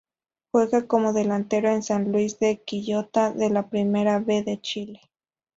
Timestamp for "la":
3.51-3.69